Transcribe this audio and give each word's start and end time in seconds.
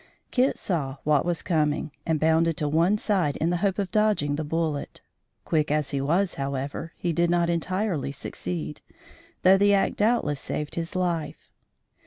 Kit 0.31 0.57
saw 0.57 0.97
what 1.03 1.25
was 1.25 1.43
coming 1.43 1.91
and 2.07 2.19
bounded 2.19 2.57
to 2.57 2.67
one 2.67 2.97
side 2.97 3.37
in 3.37 3.51
the 3.51 3.57
hope 3.57 3.77
of 3.77 3.91
dodging 3.91 4.35
the 4.35 4.43
bullet. 4.43 4.99
Quick 5.45 5.69
as 5.69 5.91
he 5.91 6.01
was, 6.01 6.33
however, 6.41 6.91
he 6.97 7.13
did 7.13 7.29
not 7.29 7.51
entirely 7.51 8.11
succeed, 8.11 8.81
though 9.43 9.59
the 9.59 9.75
act 9.75 9.97
doubtless 9.97 10.39
saved 10.39 10.73
his 10.73 10.95
life. 10.95 11.51